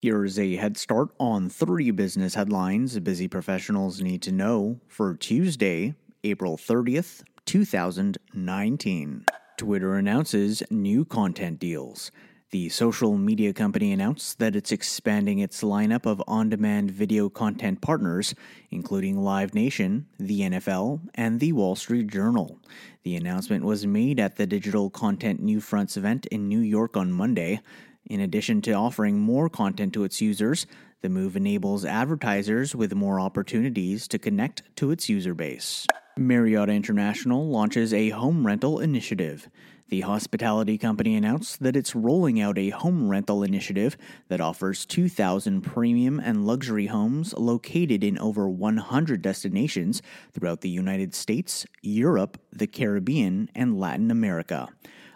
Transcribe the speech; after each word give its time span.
Here's 0.00 0.38
a 0.38 0.54
head 0.54 0.76
start 0.76 1.08
on 1.18 1.50
three 1.50 1.90
business 1.90 2.36
headlines 2.36 2.96
busy 3.00 3.26
professionals 3.26 4.00
need 4.00 4.22
to 4.22 4.30
know 4.30 4.78
for 4.86 5.16
Tuesday, 5.16 5.96
April 6.22 6.56
30th, 6.56 7.24
2019. 7.46 9.24
Twitter 9.56 9.96
announces 9.96 10.62
new 10.70 11.04
content 11.04 11.58
deals. 11.58 12.12
The 12.52 12.68
social 12.68 13.18
media 13.18 13.52
company 13.52 13.90
announced 13.90 14.38
that 14.38 14.54
it's 14.54 14.70
expanding 14.70 15.40
its 15.40 15.64
lineup 15.64 16.06
of 16.06 16.22
on 16.28 16.48
demand 16.48 16.92
video 16.92 17.28
content 17.28 17.80
partners, 17.80 18.36
including 18.70 19.18
Live 19.18 19.52
Nation, 19.52 20.06
the 20.16 20.42
NFL, 20.42 21.00
and 21.16 21.40
the 21.40 21.52
Wall 21.52 21.74
Street 21.74 22.06
Journal. 22.06 22.60
The 23.02 23.16
announcement 23.16 23.64
was 23.64 23.84
made 23.84 24.20
at 24.20 24.36
the 24.36 24.46
Digital 24.46 24.90
Content 24.90 25.42
New 25.42 25.60
Fronts 25.60 25.96
event 25.96 26.24
in 26.26 26.46
New 26.46 26.60
York 26.60 26.96
on 26.96 27.10
Monday. 27.10 27.60
In 28.08 28.20
addition 28.20 28.62
to 28.62 28.72
offering 28.72 29.20
more 29.20 29.50
content 29.50 29.92
to 29.92 30.04
its 30.04 30.22
users, 30.22 30.66
the 31.02 31.10
move 31.10 31.36
enables 31.36 31.84
advertisers 31.84 32.74
with 32.74 32.94
more 32.94 33.20
opportunities 33.20 34.08
to 34.08 34.18
connect 34.18 34.62
to 34.76 34.90
its 34.90 35.10
user 35.10 35.34
base. 35.34 35.86
Marriott 36.16 36.70
International 36.70 37.46
launches 37.48 37.92
a 37.92 38.08
home 38.08 38.46
rental 38.46 38.80
initiative. 38.80 39.48
The 39.90 40.00
hospitality 40.00 40.78
company 40.78 41.16
announced 41.16 41.62
that 41.62 41.76
it's 41.76 41.94
rolling 41.94 42.40
out 42.40 42.58
a 42.58 42.70
home 42.70 43.08
rental 43.08 43.42
initiative 43.42 43.96
that 44.28 44.40
offers 44.40 44.86
2,000 44.86 45.60
premium 45.60 46.18
and 46.18 46.46
luxury 46.46 46.86
homes 46.86 47.34
located 47.34 48.02
in 48.02 48.18
over 48.18 48.48
100 48.48 49.22
destinations 49.22 50.02
throughout 50.32 50.62
the 50.62 50.68
United 50.68 51.14
States, 51.14 51.66
Europe, 51.82 52.40
the 52.52 52.66
Caribbean, 52.66 53.50
and 53.54 53.78
Latin 53.78 54.10
America. 54.10 54.68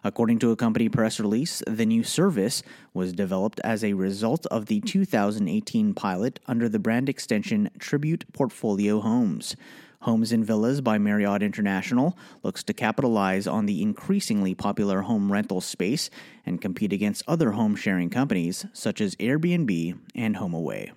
According 0.04 0.40
to 0.40 0.50
a 0.50 0.56
company 0.56 0.88
press 0.88 1.20
release, 1.20 1.62
the 1.66 1.86
new 1.86 2.02
service 2.02 2.62
was 2.92 3.12
developed 3.12 3.60
as 3.62 3.84
a 3.84 3.92
result 3.92 4.46
of 4.46 4.66
the 4.66 4.80
2018 4.80 5.94
pilot 5.94 6.40
under 6.46 6.68
the 6.68 6.80
brand 6.80 7.08
extension 7.08 7.70
Tribute 7.78 8.24
Portfolio 8.32 9.00
Homes. 9.00 9.54
Homes 10.00 10.32
and 10.32 10.44
Villas 10.44 10.80
by 10.80 10.98
Marriott 10.98 11.44
International 11.44 12.18
looks 12.42 12.64
to 12.64 12.74
capitalize 12.74 13.46
on 13.46 13.66
the 13.66 13.80
increasingly 13.80 14.52
popular 14.52 15.02
home 15.02 15.30
rental 15.30 15.60
space 15.60 16.10
and 16.44 16.60
compete 16.60 16.92
against 16.92 17.22
other 17.28 17.52
home 17.52 17.76
sharing 17.76 18.10
companies 18.10 18.66
such 18.72 19.00
as 19.00 19.14
Airbnb 19.16 19.96
and 20.16 20.34
HomeAway. 20.34 20.90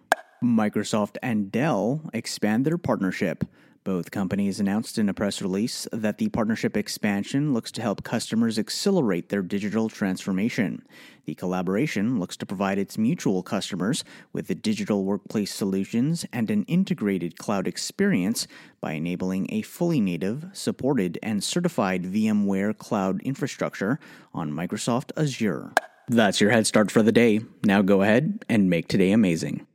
Microsoft 0.44 1.18
and 1.22 1.52
Dell 1.52 2.02
expand 2.14 2.66
their 2.66 2.80
partnership. 2.80 3.44
Both 3.86 4.10
companies 4.10 4.60
announced 4.60 4.98
in 4.98 5.10
a 5.10 5.14
press 5.14 5.44
release 5.44 5.88
that 5.92 6.18
the 6.18 6.30
partnership 6.30 6.76
expansion 6.76 7.54
looks 7.54 7.72
to 7.74 7.84
help 7.84 8.04
customers 8.04 8.58
accelerate 8.58 9.30
their 9.30 9.44
digital 9.44 9.90
transformation. 9.90 10.84
The 11.26 11.36
collaboration 11.36 12.20
looks 12.20 12.36
to 12.38 12.48
provide 12.48 12.80
its 12.80 12.98
mutual 12.98 13.44
customers 13.44 14.04
with 14.34 14.48
the 14.48 14.56
digital 14.56 15.06
workplace 15.06 15.54
solutions 15.54 16.26
and 16.34 16.50
an 16.50 16.64
integrated 16.64 17.38
cloud 17.38 17.68
experience 17.68 18.48
by 18.82 18.94
enabling 18.94 19.54
a 19.54 19.62
fully 19.62 20.02
native, 20.02 20.48
supported, 20.52 21.20
and 21.22 21.44
certified 21.44 22.06
VMware 22.06 22.76
cloud 22.76 23.22
infrastructure 23.22 24.00
on 24.34 24.52
Microsoft 24.52 25.12
Azure. 25.16 25.74
That's 26.08 26.42
your 26.42 26.50
head 26.50 26.66
start 26.66 26.90
for 26.90 27.04
the 27.04 27.12
day. 27.12 27.42
Now 27.64 27.84
go 27.84 28.02
ahead 28.02 28.46
and 28.50 28.68
make 28.68 28.88
today 28.88 29.12
amazing. 29.12 29.68